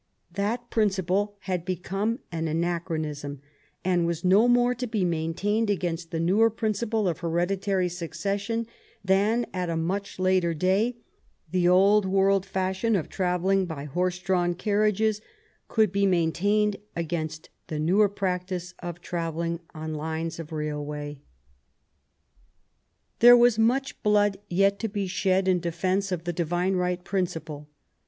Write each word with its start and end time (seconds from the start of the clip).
That 0.31 0.71
principle 0.71 1.35
had 1.41 1.63
become 1.63 2.21
an 2.31 2.47
anachronism, 2.47 3.39
and 3.85 4.07
was 4.07 4.25
no 4.25 4.47
more 4.47 4.73
to 4.73 4.87
be 4.87 5.05
maintained 5.05 5.69
against 5.69 6.09
the 6.09 6.19
newer 6.19 6.49
principle 6.49 7.07
of 7.07 7.19
hereditary 7.19 7.87
succession 7.87 8.65
than, 9.05 9.45
at 9.53 9.69
a 9.69 9.77
much 9.77 10.17
later 10.17 10.55
day, 10.55 10.95
the 11.51 11.67
old 11.67 12.07
world 12.07 12.47
fashion 12.47 12.95
of 12.95 13.09
travelling 13.09 13.67
by 13.67 13.83
horse 13.85 14.17
drawn 14.17 14.55
coaches 14.55 15.21
could 15.67 15.91
be 15.91 16.07
maintained 16.07 16.77
against 16.95 17.51
the 17.67 17.77
newer 17.77 18.09
practice 18.09 18.73
of 18.79 19.01
travelling 19.01 19.59
on 19.75 19.93
lines 19.93 20.39
of 20.39 20.51
railway. 20.51 21.19
23 23.19 23.19
THE 23.19 23.27
REIGN 23.27 23.33
OF 23.33 23.37
QUEEN 23.37 23.37
ANNE 23.37 23.37
There 23.37 23.37
was 23.37 23.59
much 23.59 24.01
blood 24.01 24.37
yet 24.49 24.79
to 24.79 24.87
be 24.89 25.05
shed 25.05 25.47
in 25.47 25.59
defence 25.59 26.11
of 26.11 26.23
the 26.23 26.33
divine 26.33 26.73
right 26.75 27.03
principle! 27.03 27.69